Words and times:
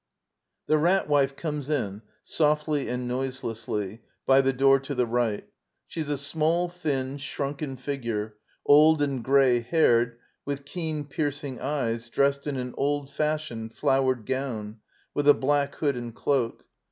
[The 0.65 0.79
Rat 0.79 1.07
Wife 1.07 1.35
comes 1.35 1.69
in, 1.69 2.01
softly 2.23 2.89
and 2.89 3.07
noiselessly, 3.07 4.01
by 4.25 4.41
the 4.41 4.51
door 4.51 4.79
to 4.79 4.95
the 4.95 5.05
right. 5.05 5.47
She 5.85 6.01
is 6.01 6.09
a 6.09 6.17
small, 6.17 6.69
thin, 6.69 7.17
shnmken 7.17 7.77
figure, 7.79 8.33
old 8.65 9.03
and 9.03 9.23
gray 9.23 9.59
haired, 9.59 10.17
with 10.43 10.65
keen, 10.65 11.05
piercing 11.05 11.59
eyes, 11.59 12.09
dressed 12.09 12.47
in 12.47 12.57
an 12.57 12.73
old 12.77 13.11
fashioned, 13.13 13.75
flowered 13.75 14.25
gown, 14.25 14.79
with 15.13 15.27
a 15.27 15.35
black 15.35 15.75
hood 15.75 15.95
and 15.95 16.15
cloak. 16.15 16.65